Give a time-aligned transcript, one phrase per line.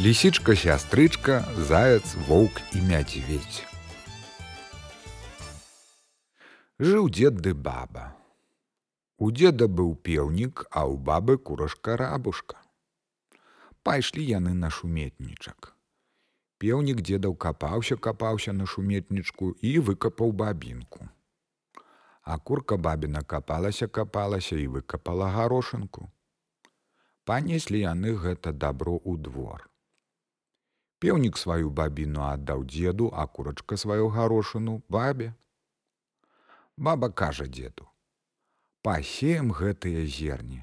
[0.00, 3.58] Лісічка, сястрычка, заяц, воўк і мядзведь.
[6.80, 8.06] Жыў дзед ды баба.
[9.20, 12.56] У дзеда быў пеўнік, а ў бабы курашка рабушка.
[13.84, 15.76] Пайшлі яны на шуметнічак.
[16.56, 21.10] Пеўнік дзедаў капаўся, капаўся на шуметнічку і выкапаў бабінку.
[22.24, 26.08] А курка бабіна капалася, капалася і выкапала гарошынку.
[27.28, 29.69] Панеслі яны гэта дабро ў двор.
[31.00, 35.32] Пеўнік сваю бабіну аддаў дзеду, а курачка сваю гарошыну бабе.
[36.76, 37.88] Баба кажа дзеду:
[38.84, 40.60] «Пасеем гэтыя зерні.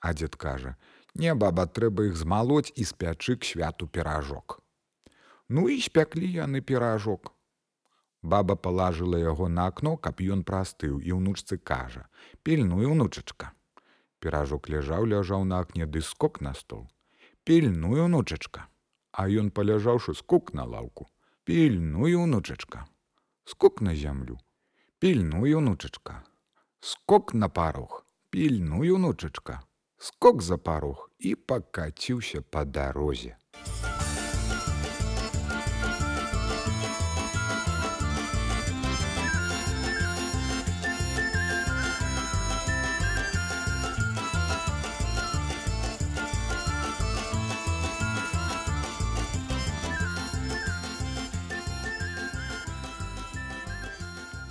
[0.00, 0.76] А дзед кажа:
[1.14, 4.60] «Не баба трэба іх змалоць і спячы к святу піражок.
[5.48, 7.32] Ну і спяклі яны піражок.
[8.20, 12.08] Баба палажыла яго на акно, каб ён прастыў і ўнучцы кажа:
[12.44, 13.56] «Пільную унучачка.
[14.20, 16.90] Піражок ляжаў, ляжаў на акне ды скок на стол.
[17.44, 18.68] Пільную унучачка
[19.18, 21.10] а ён паляжаўшы скук на лаўку.
[21.48, 22.86] Пільную унучачка
[23.48, 24.38] скок на зямлю
[24.98, 26.22] пільную унучачка
[26.80, 29.60] скок на парог пільную унучачка
[29.98, 33.36] скок за парог і пакаціўся па дарозе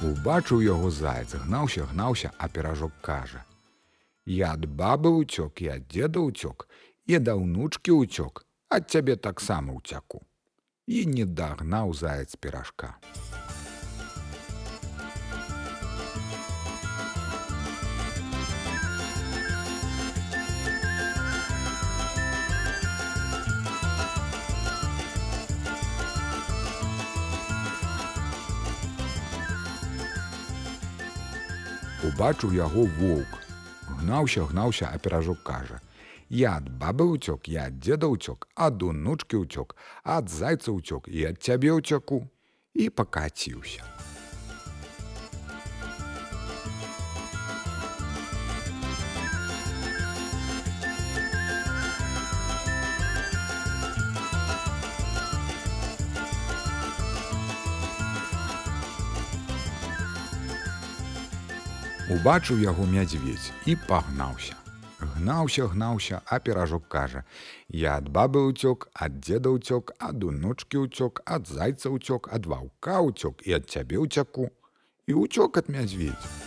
[0.07, 3.43] Убачыў яго заяц, гнаўся, гнаўся, а піражок кажа:
[4.25, 6.67] «Я ад бабы ўцёк і ад дзеда ўцёк
[7.11, 10.23] і да ўнучкі ўцёк, ад цябе таксама ўцяку.
[10.87, 12.95] І не дагнаў заяц піражка.
[32.07, 33.31] Убачыў яго воўк.
[33.99, 35.81] Гнаўся, гнаўся, а піражок кажа:
[36.29, 41.27] «Я ад бабы ўцёк, я ад дзеда ўцёк, ад унучкі ўцёк, ад зайца ўцёк і
[41.33, 42.23] ад цябе ўцяку
[42.73, 43.96] і пакаціўся.
[62.07, 64.55] Убачыў яго мядзведь і пагнаўся.
[64.99, 67.23] Гнаўся, гнаўся, а піражок кажа:
[67.67, 73.03] «Я ад бабы ўцёк, ад дзеда ўцёк, ад унучкі ўцёк, ад зайца ўцёк, ад ваўка
[73.03, 74.47] ўцёк і ад цябе ўцяку
[75.03, 76.46] і ўцёк ад мядзведь.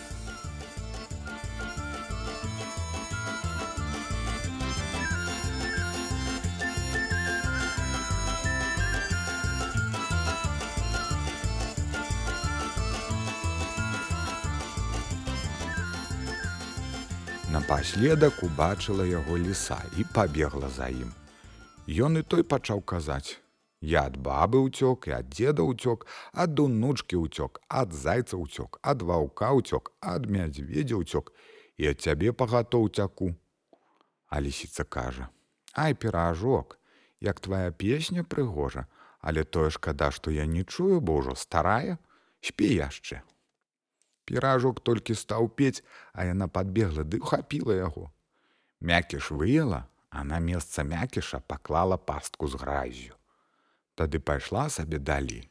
[17.50, 21.10] Напаследак убачыла яго ліса і пабегла за ім.
[21.90, 23.42] Ён і той пачаў казаць:
[23.92, 29.02] «Я ад бабы ўцёк і ад дзеда ўцёк, ад унучкі ўцёк, ад зайца ўцёк, ад
[29.02, 31.34] ваўка ўцёк, ад мядзведзя ўцёк
[31.74, 33.34] і ад цябе пагатоў цяку.
[34.30, 35.26] А лісіца кажа:
[35.74, 36.78] «Ай піражок,
[37.18, 38.86] як твая песня прыгожа,
[39.18, 41.98] але тое шкада, што я не чую, бо ўжо старая,
[42.38, 43.26] спі яшчэ.
[44.30, 45.82] Піражок толькі стаў пець,
[46.14, 48.10] а яна падбегла ды хапіла яго.
[48.78, 53.18] Мякіш выела, а на месца мякіша паклала пастку з гразю.
[53.98, 55.49] Тады пайшла сабе далей.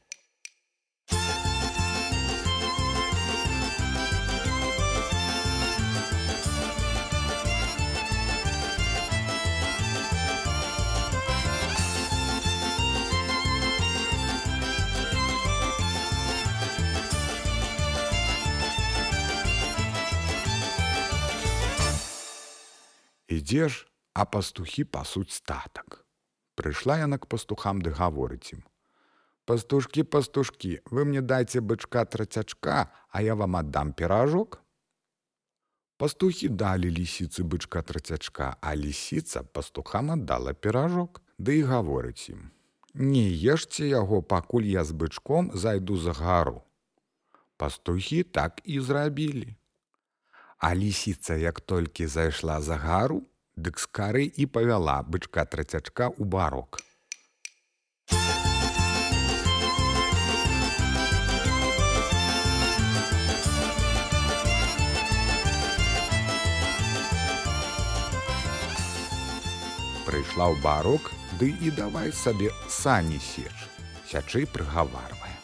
[23.30, 26.06] Ідзеш, а пастухі пасуць статак.
[26.58, 28.64] Прыйшла яна к пастухам ды гаворыць ім:
[29.46, 34.62] Пастушкі, пастушкі, вы мне дайце бычка трацячка, а я вам аддам піражок.
[36.02, 42.50] Пастухі далі лісіцы бычка трацячка, а лісіца пастухам аддала піражок, ды і гаворыць ім:
[42.94, 46.64] Не ешце яго, пакуль я з бычком зайду за гару.
[47.58, 49.59] Пастухі так і зрабілі.
[50.60, 53.24] А лісіца, як толькі зайшла за гару,
[53.56, 56.84] дык з кары і павяла бычка трацячка ў барок.
[70.04, 71.08] Прыйшла ў барок,
[71.40, 73.56] Ды і давай сабе сані сеч.
[74.12, 75.36] Сячы прыгаварвае.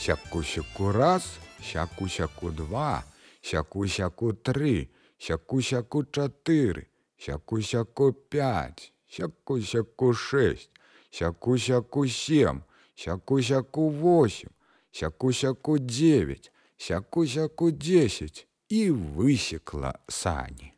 [0.00, 1.26] Сяку-сяку раз,
[1.60, 3.04] сяку-сяку два,
[3.42, 10.70] сяку-сяку тры, сяку-сяку чатыры, сяку-сяку пять, сяку-сяку шесть,
[11.10, 12.62] сяку-сяку семь,
[12.94, 14.54] сяку-сяку восемь,
[14.92, 18.46] сяку-сяку девять, сяку-сяку десять.
[18.72, 20.72] І высекла сані.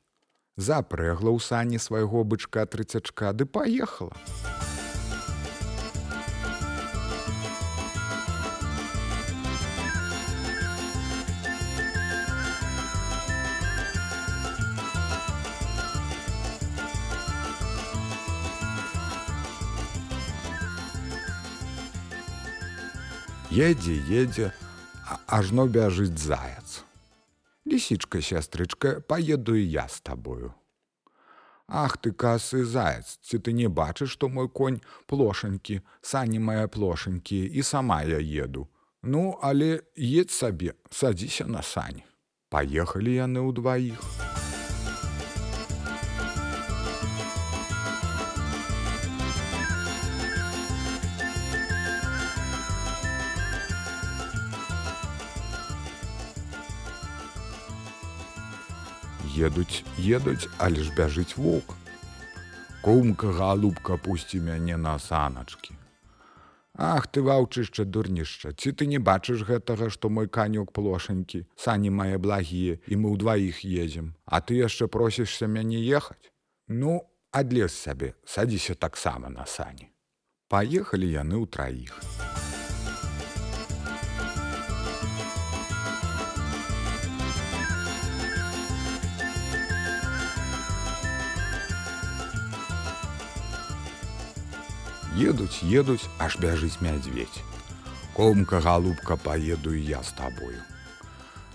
[0.59, 4.19] Запрэгла ў сані свайго бычка трыцячка ды паехала.
[23.55, 24.51] Едзе, едзе,
[25.31, 26.83] ажно бяжыць заяц.
[27.63, 30.51] Лісічка, сястрычка, паеду і я з табою.
[31.71, 37.47] Ах ты касы заяц, ці ты не бачыш, што мой конь плошанькі, сані мае плошанькі
[37.47, 38.67] і сама я еду.
[39.03, 42.03] Ну, але едь сабе, садзіся на сань.
[42.51, 44.03] Паехалі яны ўдваіх.
[59.37, 61.75] Едуць едуць але ж бяжыць воўк.
[62.83, 65.75] Кумка галубка пусці мяне на саначкі.
[66.75, 72.19] Ах ты ваўчышча дурнішча ці ты не бачыш гэтага што мой канёк плошанькі сані мае
[72.19, 76.35] благія і мы ўдваіх едзем а ты яшчэ просішся мяне ехаць?
[76.69, 79.91] Ну адлез сабе садзіся таксама на сані.
[80.51, 81.47] Паехалі яны ў
[95.19, 97.43] едуць едуць аж бяжыць мядзведь
[98.15, 100.63] комка галубка паеду і я з табою.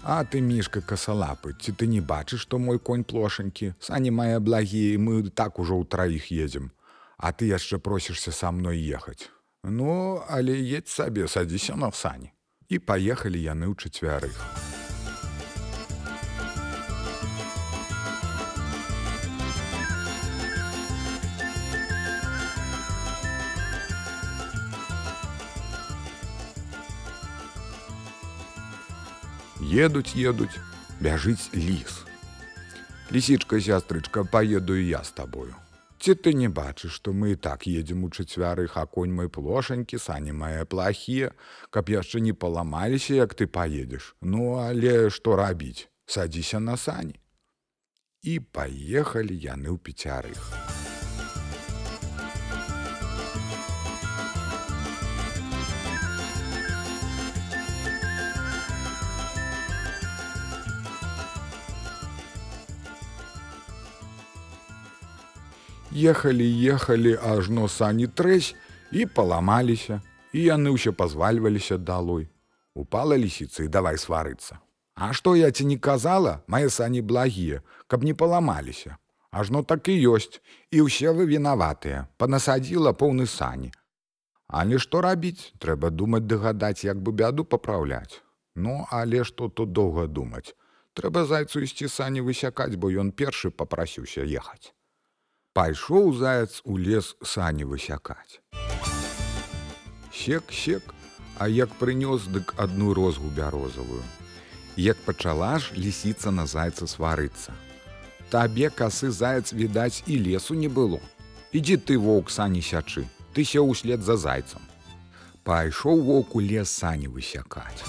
[0.03, 3.73] А ты мішка касалапы ці ты не бачыш што мой конь плошанькі?
[3.79, 6.71] Сані мае благія мы так ужо ў траіх едзем.
[7.17, 9.31] А ты яшчэ просішся са мной ехаць.
[9.63, 12.31] Ну але едь сабе садзіся на сані.
[12.69, 14.68] І паехалі яны ў чацвярых
[29.69, 30.57] едуць едуць
[30.99, 32.01] бяжыць ліс.
[33.11, 35.53] Лісічка сястрычка паеду і я з табою.
[35.99, 39.99] Ці ты не бачыш што мы і так едзем у чацвярых а конь мой плошанькі
[39.99, 41.31] сані мае плахія.
[41.69, 44.15] Каб яшчэ не паламаліся як ты паедзеш.
[44.21, 45.89] Ну але што рабіць?
[46.05, 47.19] Садзіся на сані.
[48.23, 50.88] І паехалі яны ў пяцярых
[65.91, 68.53] ехалі ехалі ажно сані трэсь
[68.91, 70.01] і паламаліся
[70.33, 72.29] і яны ўсе пазвальваліся далой
[72.75, 74.61] упала лісіцы давай сварыцца
[74.99, 78.97] А што я ці не казала мае сані благія каб не паламаліся
[79.31, 80.41] ажно так і ёсць
[80.71, 83.73] і ўсе вы вінаватыя панасадзіла поўны сані
[84.47, 88.21] але што рабіць трэба думаць дагадаць як бы бяду папраўляць
[88.55, 90.53] Ну але што тут доўга думаць
[90.93, 94.73] трэба зайцу ісці сані высякаць бо ён першы папрасіўся ехаць
[95.53, 98.39] пайшоў заяц у лес сані высякаць.
[100.13, 100.93] Сек сек,
[101.37, 104.03] а як прынёс дык адну розгу бярозавую.
[104.75, 107.53] Як пачала ж лісіца на зайца сварыцца.
[108.29, 110.99] Табе касы заяц відаць і лесу не было.
[111.51, 114.61] Ідзі ты воўк сані сячы, ты се ўслед за зайцам.
[115.43, 117.81] Пайшоў воку лес сані высякаць.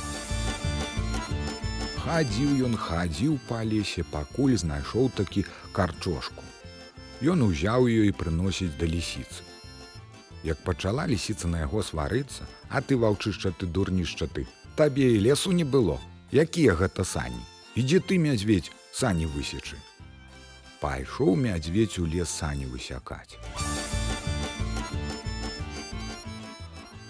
[2.00, 5.44] Хадзіў ён хадзіў па лесе, пакуль знайшоў такі
[5.76, 6.42] карчошку.
[7.20, 9.44] Ён узяў ее і прыносіць да лісіцы.
[10.42, 14.46] Як пачала лісіца на яго сварыцца, а ты ваўчышча ты дурнішча ты,
[14.76, 16.00] табе і лесу не было.
[16.32, 17.36] Якія гэта сані?
[17.76, 19.76] Ідзі ты мядзведь сані высечы.
[20.80, 23.36] Пайшоў мядзведь у лес сані высякаць.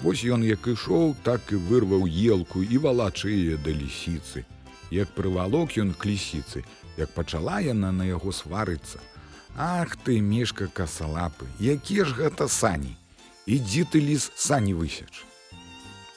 [0.03, 4.43] Вось ён як ішоў, так і вырваў елку і валачые да лісіцы.
[4.91, 6.67] Як прывалок ён к лісіцы,
[6.99, 8.99] як пачала яна на яго сварыцца,
[9.57, 12.97] Ах ты мішка касалапы, які ж гэта сані.
[13.47, 15.27] Ідзі ты ліс сані высяч.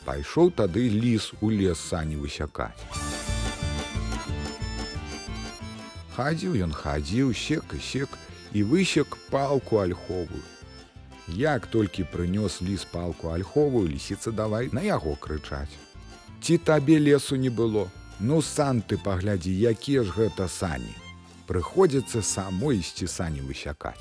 [0.05, 2.77] Пайшоў тады ліс у лес сані высякаць.
[6.15, 8.09] Хадзіў ён хадзіў сек і сек
[8.53, 10.45] і высек палку альховую.
[11.27, 15.73] Як толькі прынёс ліс палку альховую, лісіца давай на яго крычаць.
[16.41, 20.93] Ці табе лесу не было, Ну сан ты паглядзі, якія ж гэта сані.
[21.43, 23.99] Прыходзіцца самой ісці сані высякаць.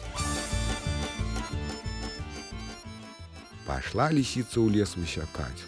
[3.67, 5.67] Пайшла лісіца ў лес высякаць.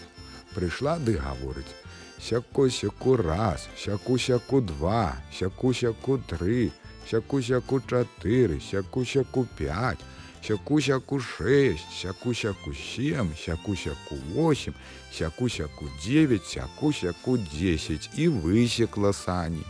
[0.54, 1.75] Прыйшла ды гаворыць:
[2.23, 6.71] сяку сяку раз, сяку сяку два, сяку сяку тры,
[7.11, 9.99] сяку сяку чатыры, сяку сяку пять,
[10.47, 14.78] сяку сяку шесть, сяку сяку семь, сяку сяку восемь,
[15.11, 19.64] сяку сяку девять, сяку сяку десять і высекла сані.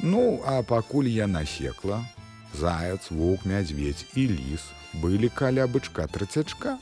[0.00, 2.04] Ну, а пакуль я насекла,
[2.54, 4.62] заяц, вук, мядзведь і ліс
[4.94, 6.78] былі каля бычка трыцячка.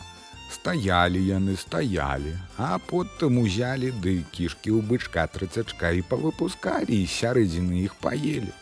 [0.52, 7.82] Стаялі яны стаялі, а потым узялі ды кішкі ў бычка трыцячка і павыпускалі і сярэдзіны
[7.82, 8.52] іх паелі.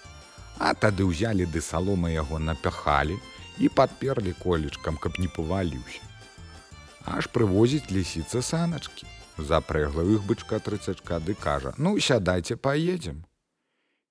[0.57, 3.19] А тады ўзялі ды салома яго напяхалі
[3.59, 6.01] і падперлі колечкам, каб не паваліўся.
[7.05, 9.05] Аж прывозіць лісіца саначкі.
[9.37, 13.27] Запрэгла іх бычка трыцячка ды кажа: «Ну сядайце паедзем.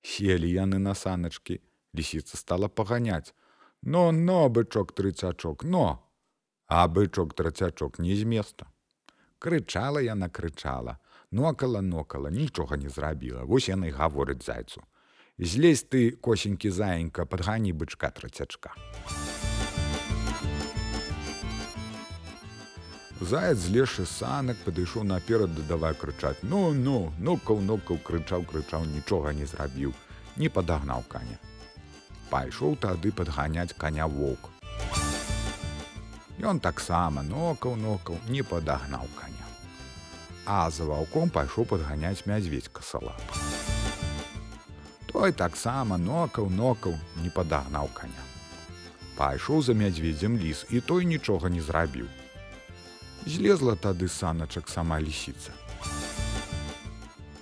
[0.03, 1.61] Селі яны на саначкі,
[1.95, 3.33] лісіца стала паганяць:
[3.81, 6.03] «Но но бычок трыцячок, но!
[6.67, 8.67] А бычок трацячок не з места.
[9.39, 10.97] Крычала яна крычала,
[11.31, 13.43] нокала нокала, нічога не зрабіла.
[13.43, 14.83] Вось яны гаворыць зайцу.
[15.37, 18.75] Злезь ты косенькі заенька, падгані бычка трацячка.
[23.23, 29.45] Заяц злезшы санак падышоў наперад дадавай крычаць: Ну ну, нокаў нокаў крычаў крычаў, нічога не
[29.47, 29.93] зрабіў,
[30.35, 31.37] не падагнаў каня.
[32.29, 34.49] Пайшоў тады падганяць каня воўк.
[36.51, 39.47] Ён таксама нокаў нокаў не падагнаў каня.
[40.45, 43.21] А за ваўком пайшоў падганяць мядзведь касалап.
[45.13, 48.27] Той таксама нокаў нокаў не падагнаў каня.
[49.15, 52.11] Пайшоў за мядзведзем ліс і той нічога не зрабіў.
[53.25, 55.55] Злезла тады саначак сама лісіца.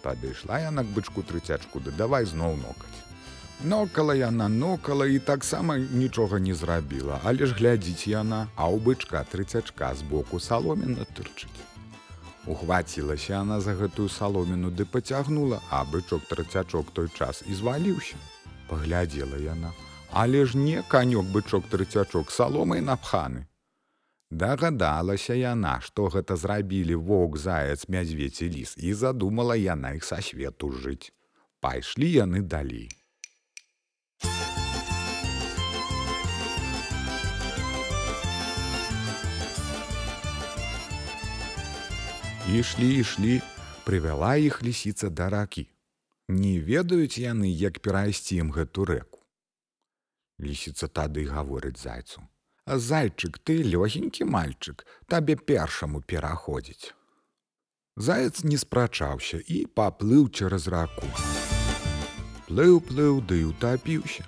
[0.02, 3.02] Падышла яна к бычку трыцячку ды давай зноў нокаць.
[3.64, 9.26] Нокала яна нокала і таксама нічога не зрабіла, але ж глядзіць яна, а ў бычка
[9.26, 11.62] трыцячка з боку саломіна тырчыць.
[12.46, 18.18] Ухвацілася яна за гэтую саломіну ды пацягнула, а бычок трыцячок той час і зваліўся.
[18.70, 19.74] Паглядзела яна,
[20.10, 23.46] але ж не канёк бычок трыцячок саломай напханы.
[24.32, 30.72] Дагадалася яна, што гэта зрабілі воўк заяц мядзвеці ліс і задумала яна іх са свету
[30.72, 31.12] жыць.
[31.60, 32.88] Пайшлі яны далей.
[42.48, 43.42] Ішлі ішлі,
[43.84, 45.68] прывяла іх лісіца да ракі.
[46.28, 49.20] Не ведаюць яны, як перайсці ім гэту рэку.
[50.40, 52.24] Лісіца тады гаворыць зайцу:
[52.72, 56.94] «Зайчык, ты лёгенькі мальчык, табе першаму пераходзіць.
[57.98, 61.10] Заяц не спрачаўся і паплыў цераз раку.
[62.48, 64.24] Плыў плыў ды утапіўся.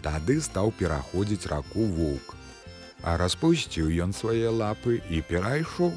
[0.00, 2.32] Тады стаў пераходзіць раку воўк,
[3.04, 5.92] а распусціў ён свае лапы і перайшоў.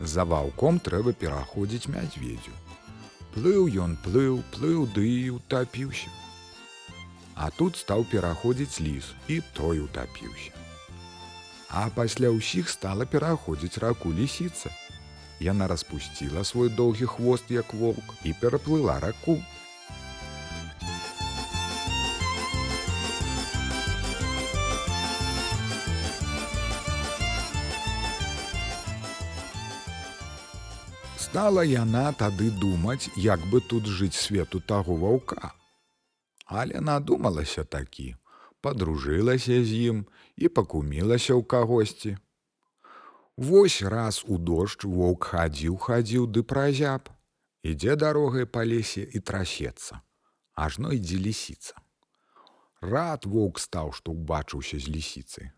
[0.00, 2.56] За ваўком трэба пераходзіць мядзведзю.
[3.36, 6.08] Плыў ён плыў, плыў ды і утапіўся.
[7.40, 10.52] А тут стаў пераходзіць ліс і той утапіўся.
[11.72, 14.68] А пасля ўсіх стала пераходзіць раку лісіца.
[15.40, 19.38] Яна распусціла свой доўгі хвост як воўк і пераплыла раку.
[31.16, 35.54] Стала яна тады думаць, як бы тут жыць свету таго ваўка.
[36.50, 38.16] Але надумалася такі,
[38.60, 39.98] подружылася з ім
[40.34, 42.16] і пакумілася ў кагосьці.
[43.38, 47.06] Вось раз у дождж воўк хадзіў хадзіў ды празяб,
[47.62, 50.02] ідзе дарогай па лесе і трасецца,
[50.66, 51.78] ажно ідзе лісіца.
[52.82, 55.54] Рад воўк стаў, што ўбачыўся з лісіцай.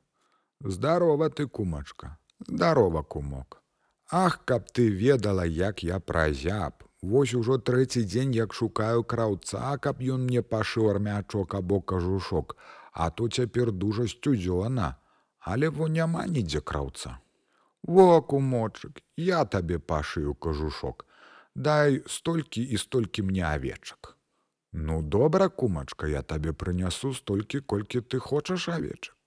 [0.61, 3.62] Здарова ты кумачка, здарова кумок.
[4.11, 6.84] Ах, каб ты ведала, як я празяб.
[7.02, 12.56] Вось ужо трэці дзень, як шукаю краўца, каб ён мне пашыў армячок або кажушок,
[12.92, 14.97] А то цяпер дужа сцюдзёна,
[15.40, 17.18] Але во няма нідзе краўца.
[17.82, 21.06] Воку мочык, я табе пашыю кажушок.
[21.54, 24.16] Дай столькі і столькі мне авечак.
[24.73, 29.21] Ну добра, кумачка, я табе прынясу столькі, колькі ты хочаш авечак.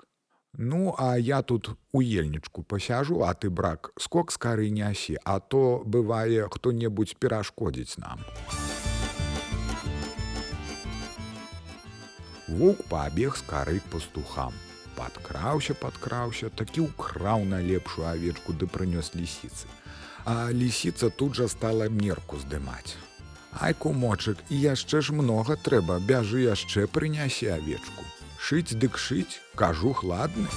[0.58, 5.40] Ну, а я тут у ельнічку пасяжу, а ты брак скок з кары нясі, а
[5.40, 8.24] то бывае хто-небудзь перашкодзіць нам.
[12.48, 14.54] Вук пабег з кары пастухам.
[14.96, 19.68] Падкраўся, падкраўся, такі ўкраў найлепшую авечку ды прынёс лісіцы.
[20.24, 22.96] А лісіца тут жа стала мерку здымаць.
[23.60, 28.08] Ай кумочак, і яшчэ ж многа трэба, бяжы яшчэ прынясе авечку.
[28.40, 30.48] Шыць дык шыць, кажу хладны.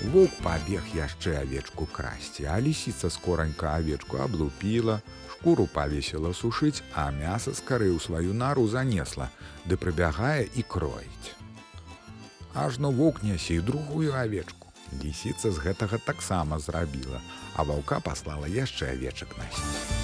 [0.00, 7.52] Вук пабег яшчэ авечку красці, а лісіца скоранька авечку аблупіла, шкуру павесіла сушыць, а мяса
[7.52, 9.28] скары ў сваю нару занесла,
[9.68, 11.36] ды прыбягае і кроіць.
[12.54, 14.72] Ажно вук нясе другую авечку.
[15.04, 17.20] Лісіца з гэтага таксама зрабіла,
[17.54, 20.00] а ваўка паслала яшчэ авечак насіць.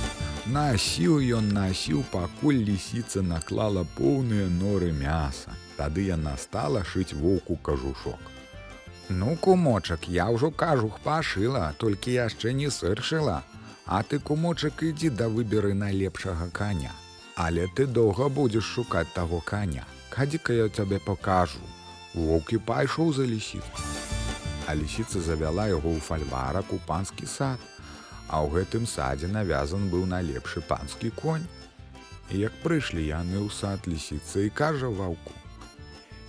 [0.46, 5.56] Насіў ён насіў, пакуль лісіца наклала поўныя норы мяса.
[5.76, 8.32] Тады яна стала шыць воўку кажушок.
[9.08, 13.42] Ну, кумочак, я ўжо кажух пашыла, толькі яшчэ не сыршыла.
[13.86, 16.90] А ты, кумочак, ідзі да выберы найлепшага каня.
[17.36, 19.84] Але ты доўга будзеш шукаць таго каня.
[20.10, 21.62] Хадзі-ка я цябе пакажу.
[22.14, 23.86] Воўкі пайшоў за лісіцу.
[24.66, 27.60] А лісіца завяла яго ў фальварак у панскі сад.
[28.26, 31.46] А ў гэтым садзе навязан быў найлепшы панскі конь.
[32.32, 35.30] І як прыйшлі яны ў сад лісіцы і кажа ваўку: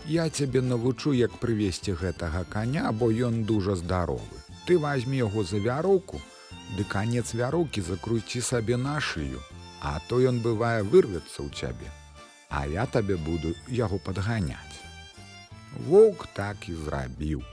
[0.09, 4.39] Я цябе навучу, як прывесці гэтага каня, бо ён дужа здаровы.
[4.65, 6.21] Ты возьми яго за вяроўку,
[6.77, 9.43] ды канец вяроўкі закруці сабе на шыю,
[9.81, 11.91] А то ён бывае вырвецца ў цябе,
[12.47, 14.79] А я табе буду яго падганяць.
[15.91, 17.43] Воўк так і зрабіў.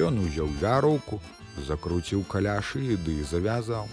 [0.00, 1.20] Ён узяў вяроўку,
[1.68, 3.92] закруціў каля шыі ды і завязаў.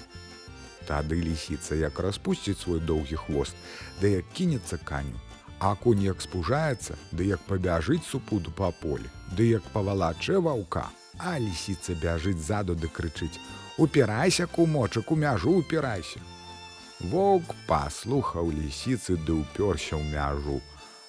[0.87, 3.55] Тады лісіца як распусціць свой доўгі хвост,
[3.99, 5.19] ды як кінецца каню,
[5.59, 10.85] А конь як спужаецца, ды як пабяжыць супуду па полі, ды як павалачэ ваўка,
[11.17, 13.41] а лісіца бяжыць ззаду ды крычыць:
[13.77, 16.21] «Упірайся, кумочак, у мяжу упірайся.
[16.99, 20.61] Воўк паслухаў лісіцы ды ўпёрся ў мяжу,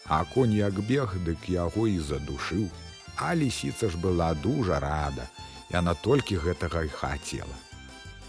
[0.09, 2.71] А конь як бег, дык яго і задушыў.
[3.17, 5.29] А лісіца ж была дужа рада,
[5.69, 7.57] Яна толькі гэтага і хацела.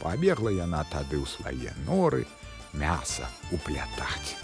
[0.04, 2.28] Пабегла яна тады ў свае норы,
[2.76, 4.36] мяса уплятаць.